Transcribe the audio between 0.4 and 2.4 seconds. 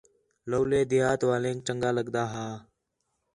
لَولے دیہاتیک والینک چَنڳا لڳدا